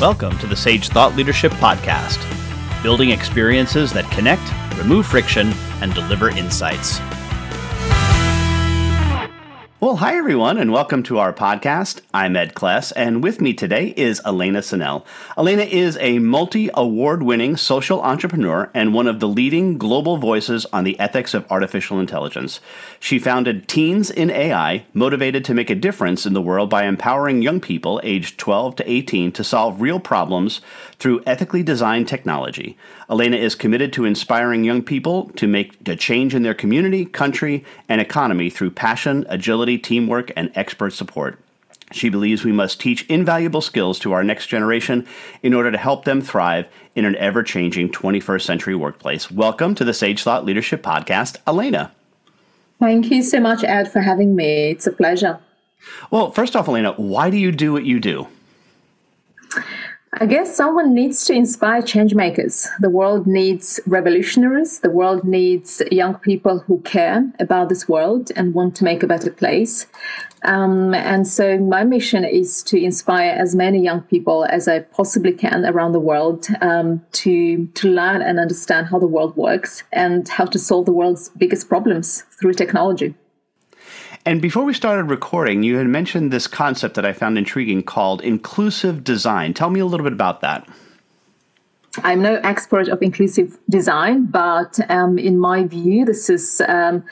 [0.00, 2.18] Welcome to the Sage Thought Leadership Podcast,
[2.82, 4.40] building experiences that connect,
[4.78, 7.00] remove friction, and deliver insights.
[9.80, 12.02] Well, hi everyone, and welcome to our podcast.
[12.12, 15.06] I'm Ed Kless, and with me today is Elena Sinel.
[15.38, 20.66] Elena is a multi award winning social entrepreneur and one of the leading global voices
[20.66, 22.60] on the ethics of artificial intelligence.
[22.98, 27.40] She founded Teens in AI, motivated to make a difference in the world by empowering
[27.40, 30.60] young people aged 12 to 18 to solve real problems
[31.00, 32.76] through ethically designed technology.
[33.08, 37.64] Elena is committed to inspiring young people to make a change in their community, country,
[37.88, 41.38] and economy through passion, agility, teamwork, and expert support.
[41.90, 45.08] She believes we must teach invaluable skills to our next generation
[45.42, 49.28] in order to help them thrive in an ever changing 21st century workplace.
[49.28, 51.90] Welcome to the Sage Thought Leadership Podcast, Elena.
[52.78, 54.70] Thank you so much, Ed, for having me.
[54.70, 55.40] It's a pleasure.
[56.10, 58.28] Well, first off, Elena, why do you do what you do?
[60.14, 62.66] I guess someone needs to inspire change makers.
[62.80, 64.80] The world needs revolutionaries.
[64.80, 69.06] The world needs young people who care about this world and want to make a
[69.06, 69.86] better place.
[70.42, 75.32] Um, and so my mission is to inspire as many young people as I possibly
[75.32, 80.28] can around the world um, to to learn and understand how the world works and
[80.28, 83.14] how to solve the world's biggest problems through technology.
[84.26, 88.20] And before we started recording, you had mentioned this concept that I found intriguing called
[88.20, 89.54] inclusive design.
[89.54, 90.68] Tell me a little bit about that.
[92.04, 97.02] I'm no expert of inclusive design, but um, in my view, this is um,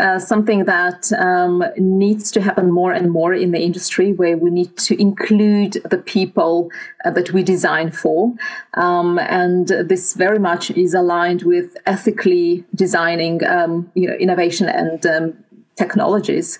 [0.00, 4.50] uh, something that um, needs to happen more and more in the industry, where we
[4.50, 6.70] need to include the people
[7.04, 8.32] uh, that we design for.
[8.74, 15.04] Um, and this very much is aligned with ethically designing, um, you know, innovation and
[15.06, 15.44] um,
[15.82, 16.58] technologies.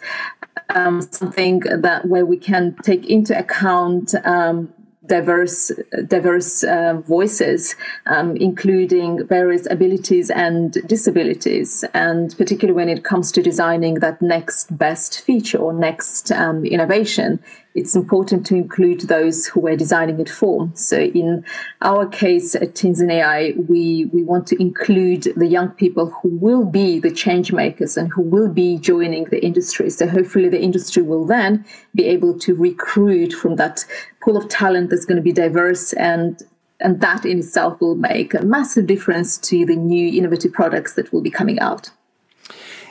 [0.78, 4.72] Um, something that where we can take into account um,
[5.10, 5.72] diverse
[6.06, 7.74] diverse uh, voices,
[8.06, 14.76] um, including various abilities and disabilities, and particularly when it comes to designing that next
[14.76, 17.40] best feature or next um, innovation,
[17.74, 20.70] it's important to include those who we're designing it for.
[20.74, 21.44] So in
[21.82, 26.30] our case at Teens in AI, we, we want to include the young people who
[26.36, 29.88] will be the change makers and who will be joining the industry.
[29.90, 31.64] So hopefully the industry will then
[31.94, 33.84] be able to recruit from that
[34.20, 36.42] pool of talent that's going to be diverse and
[36.82, 41.12] and that in itself will make a massive difference to the new innovative products that
[41.12, 41.90] will be coming out.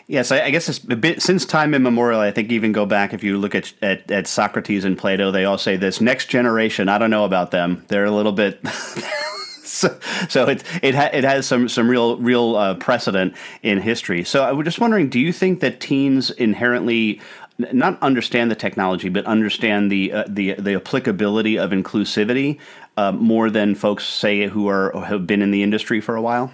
[0.09, 2.19] Yes, I, I, guess it's bit since time immemorial.
[2.19, 5.45] I think even go back if you look at, at, at Socrates and Plato, they
[5.45, 6.89] all say this next generation.
[6.89, 8.59] I don't know about them; they're a little bit.
[9.63, 9.95] so,
[10.27, 14.23] so it it ha, it has some some real real uh, precedent in history.
[14.23, 17.21] So I was just wondering, do you think that teens inherently
[17.59, 22.57] not understand the technology, but understand the uh, the the applicability of inclusivity
[22.97, 26.51] uh, more than folks say who are have been in the industry for a while?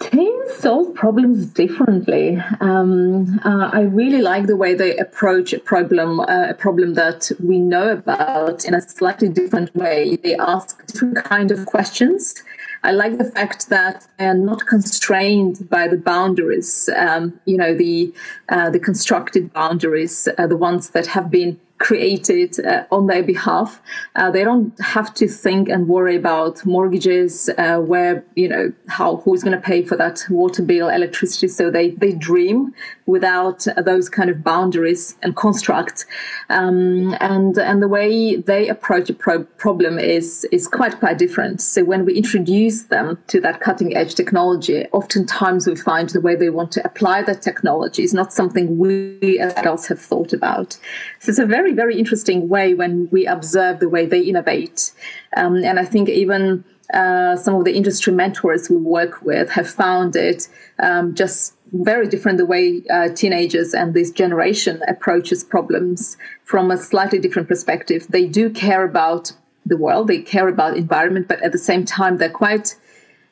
[0.00, 2.40] Teams solve problems differently.
[2.60, 7.32] Um, uh, I really like the way they approach a problem, uh, a problem that
[7.42, 10.14] we know about in a slightly different way.
[10.16, 12.42] They ask different kind of questions.
[12.84, 18.14] I like the fact that they're not constrained by the boundaries, um, you know, the
[18.50, 23.80] uh, the constructed boundaries, uh, the ones that have been created uh, on their behalf.
[24.16, 29.16] Uh, they don't have to think and worry about mortgages, uh, where you know how
[29.18, 31.48] who's going to pay for that water bill, electricity.
[31.48, 32.74] So they they dream
[33.06, 36.04] without those kind of boundaries and constructs.
[36.50, 41.60] Um, and and the way they approach a pro- problem is is quite quite different.
[41.60, 46.34] So when we introduce them to that cutting edge technology, oftentimes we find the way
[46.36, 50.72] they want to apply that technology is not something we as adults have thought about.
[51.20, 54.92] So it's a very very very interesting way when we observe the way they innovate.
[55.36, 56.64] Um, and I think even
[56.94, 60.48] uh, some of the industry mentors we work with have found it
[60.78, 66.78] um, just very different the way uh, teenagers and this generation approaches problems from a
[66.78, 68.06] slightly different perspective.
[68.08, 69.32] They do care about
[69.66, 72.74] the world, they care about environment, but at the same time they're quite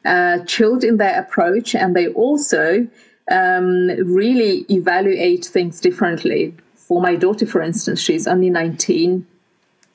[0.05, 2.87] uh, chilled in their approach, and they also
[3.31, 3.89] um,
[4.21, 6.55] really evaluate things differently
[6.87, 9.27] for my daughter, for instance, she's only 19.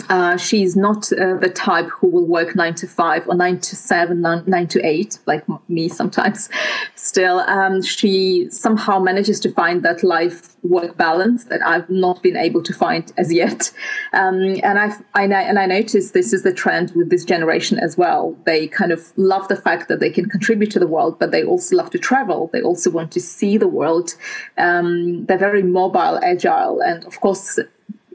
[0.10, 3.76] Uh, she's not uh, the type who will work nine to five or nine to
[3.76, 6.50] seven, nine, nine to eight, like me sometimes.
[6.96, 12.38] Still, um, she somehow manages to find that life work balance that I've not been
[12.38, 13.72] able to find as yet.
[14.14, 18.38] Um, and i and I notice this is the trend with this generation as well.
[18.46, 21.44] They kind of love the fact that they can contribute to the world, but they
[21.44, 22.50] also love to travel.
[22.54, 24.16] They also want to see the world.
[24.58, 27.60] Um, they're very mobile, agile, and of course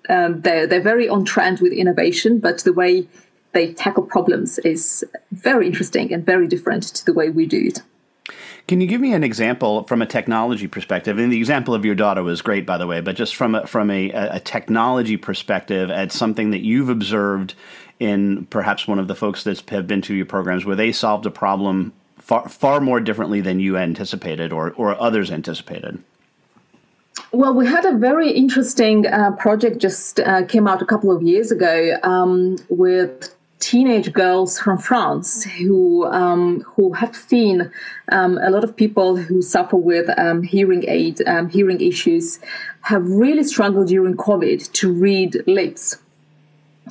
[0.09, 3.07] um, they're they're very on trend with innovation, but the way
[3.53, 7.83] they tackle problems is very interesting and very different to the way we do it.
[8.69, 11.19] Can you give me an example from a technology perspective?
[11.19, 13.01] And the example of your daughter was great, by the way.
[13.01, 17.55] But just from a, from a, a technology perspective, at something that you've observed
[18.01, 21.27] in perhaps one of the folks that have been to your programs, where they solved
[21.27, 26.03] a problem far far more differently than you anticipated or or others anticipated.
[27.37, 31.23] Well, we had a very interesting uh, project just uh, came out a couple of
[31.23, 37.71] years ago um, with teenage girls from France who um, who have seen
[38.11, 42.39] um, a lot of people who suffer with um, hearing aid um, hearing issues
[42.81, 45.99] have really struggled during COVID to read lips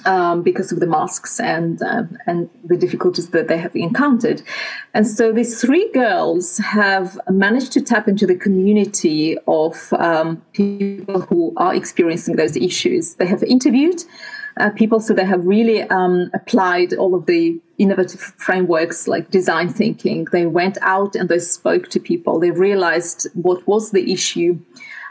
[0.06, 4.42] um, because of the masks and uh, and the difficulties that they have encountered.
[4.94, 11.22] And so these three girls have managed to tap into the community of um, people
[11.22, 13.16] who are experiencing those issues.
[13.16, 14.04] They have interviewed
[14.58, 15.00] uh, people.
[15.00, 20.26] So they have really um, applied all of the innovative frameworks like design thinking.
[20.32, 22.40] They went out and they spoke to people.
[22.40, 24.60] They realized what was the issue.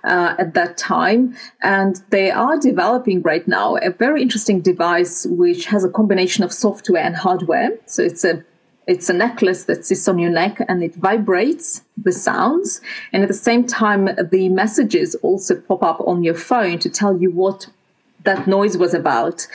[0.04, 1.34] Uh, at that time.
[1.62, 6.52] And they are developing right now a very interesting device which has a combination of
[6.52, 7.70] software and hardware.
[7.86, 8.44] So it's a
[8.86, 12.82] it's a necklace that sits on your neck and it vibrates the sounds.
[13.14, 17.16] And at the same time, the messages also pop up on your phone to tell
[17.16, 17.68] you what
[18.24, 19.46] that noise was about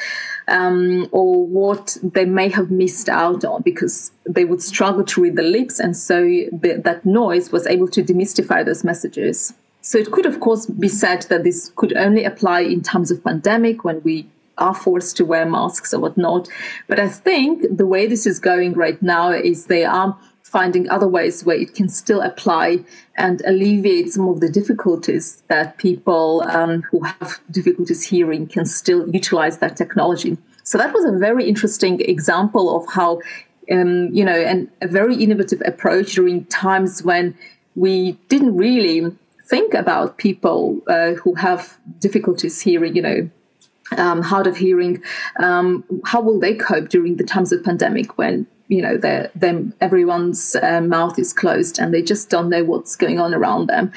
[0.48, 5.36] um, or what they may have missed out on because they would struggle to read
[5.36, 9.54] the lips and so the, that noise was able to demystify those messages
[9.90, 13.24] so it could of course be said that this could only apply in times of
[13.24, 14.28] pandemic when we
[14.60, 16.48] are forced to wear masks or whatnot
[16.88, 21.08] but i think the way this is going right now is they are finding other
[21.08, 22.80] ways where it can still apply
[23.18, 29.08] and alleviate some of the difficulties that people um, who have difficulties hearing can still
[29.10, 30.36] utilize that technology.
[30.64, 33.22] So that was a very interesting example of how,
[33.72, 37.38] um, you know, and a very innovative approach during times when
[37.76, 39.16] we didn't really
[39.50, 43.30] think about people uh, who have difficulties hearing, you know,
[43.98, 45.02] um, hard of hearing,
[45.40, 49.00] um, how will they cope during the times of pandemic when you know
[49.82, 53.92] everyone's uh, mouth is closed and they just don't know what's going on around them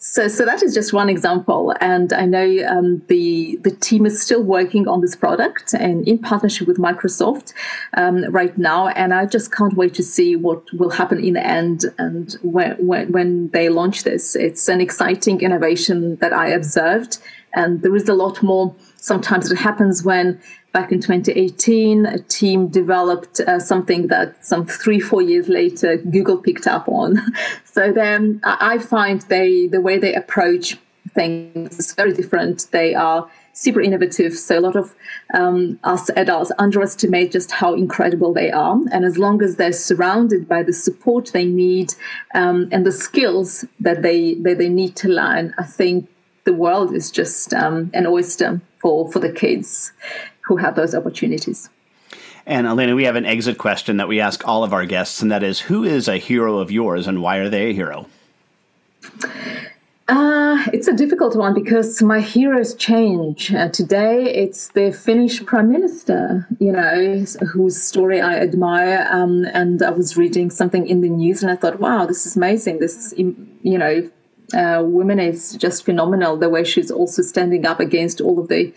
[0.00, 4.22] so, so that is just one example, and I know um, the the team is
[4.22, 7.52] still working on this product and in partnership with Microsoft
[7.94, 8.88] um, right now.
[8.88, 12.76] And I just can't wait to see what will happen in the end and when,
[12.86, 14.36] when when they launch this.
[14.36, 17.18] It's an exciting innovation that I observed,
[17.54, 18.72] and there is a lot more.
[18.98, 20.40] Sometimes it happens when
[20.72, 26.36] back in 2018, a team developed uh, something that some three, four years later, Google
[26.36, 27.16] picked up on.
[27.64, 30.76] so then I find they, the way they approach
[31.14, 32.66] things is very different.
[32.70, 34.34] They are super innovative.
[34.34, 34.94] So a lot of
[35.34, 38.78] um, us adults underestimate just how incredible they are.
[38.92, 41.94] And as long as they're surrounded by the support they need
[42.34, 46.08] um, and the skills that they, that they need to learn, I think
[46.44, 49.92] the world is just um, an oyster for, for the kids
[50.48, 51.68] who have those opportunities.
[52.46, 55.30] And Elena, we have an exit question that we ask all of our guests, and
[55.30, 58.06] that is who is a hero of yours and why are they a hero?
[60.08, 63.52] Uh, it's a difficult one because my heroes change.
[63.52, 69.06] Uh, today, it's the Finnish prime minister, you know, whose story I admire.
[69.10, 72.34] Um, and I was reading something in the news, and I thought, wow, this is
[72.34, 72.78] amazing.
[72.78, 74.10] This, is, you know,
[74.54, 76.36] uh, woman is just phenomenal.
[76.36, 78.72] The way she's also standing up against all of the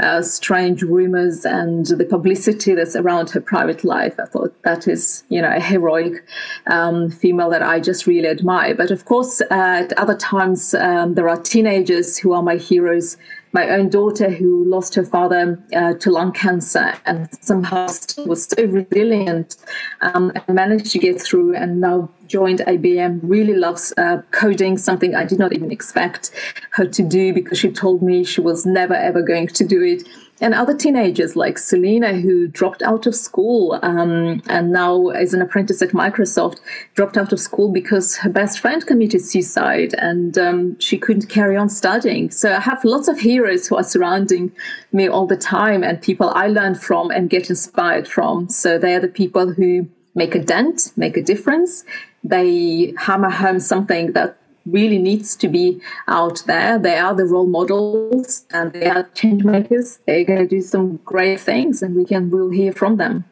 [0.00, 4.14] uh, strange rumors and the publicity that's around her private life.
[4.20, 6.24] I thought that is, you know, a heroic
[6.68, 8.74] um, female that I just really admire.
[8.74, 13.16] But of course, uh, at other times, um, there are teenagers who are my heroes
[13.52, 17.86] my own daughter who lost her father uh, to lung cancer and somehow
[18.26, 19.56] was so resilient
[20.00, 25.14] um, and managed to get through and now joined IBM, really loves uh, coding, something
[25.14, 26.30] I did not even expect
[26.72, 30.06] her to do because she told me she was never ever going to do it
[30.40, 35.42] and other teenagers like Selena, who dropped out of school um, and now is an
[35.42, 36.60] apprentice at Microsoft,
[36.94, 41.56] dropped out of school because her best friend committed suicide and um, she couldn't carry
[41.56, 42.30] on studying.
[42.30, 44.52] So I have lots of heroes who are surrounding
[44.92, 48.48] me all the time and people I learn from and get inspired from.
[48.48, 51.84] So they are the people who make a dent, make a difference.
[52.24, 54.37] They hammer home something that
[54.70, 56.78] really needs to be out there.
[56.78, 59.98] They are the role models and they are change makers.
[60.06, 63.24] They're going to do some great things and we can we'll hear from them.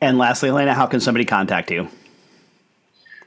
[0.00, 1.88] And lastly, Elena, how can somebody contact you?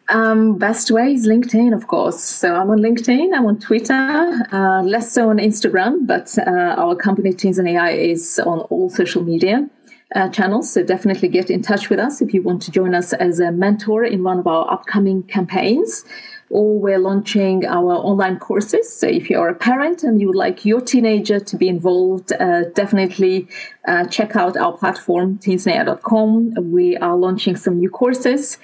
[0.09, 2.19] Um, best way is LinkedIn, of course.
[2.19, 6.95] So I'm on LinkedIn, I'm on Twitter, uh, less so on Instagram, but uh, our
[6.95, 9.67] company Teens in AI is on all social media.
[10.15, 10.71] Uh, channels.
[10.71, 13.51] So definitely get in touch with us if you want to join us as a
[13.51, 16.05] mentor in one of our upcoming campaigns
[16.49, 18.91] or we're launching our online courses.
[18.91, 22.65] So if you're a parent and you would like your teenager to be involved, uh,
[22.75, 23.47] definitely
[23.87, 26.71] uh, check out our platform, teensinai.com.
[26.71, 28.57] We are launching some new courses.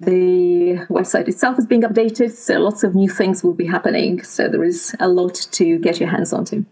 [0.00, 4.22] The website itself is being updated, so lots of new things will be happening.
[4.22, 6.64] So there is a lot to get your hands onto.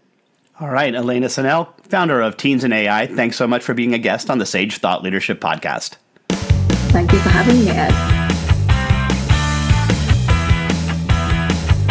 [0.59, 3.97] All right, Elena Sinel, founder of Teens in AI, thanks so much for being a
[3.97, 5.97] guest on the Sage Thought Leadership Podcast.
[6.29, 8.32] Thank you for having me, Ed.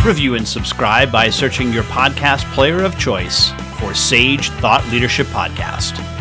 [0.04, 6.12] Review and subscribe by searching your podcast player of choice for Sage Thought Leadership Podcast.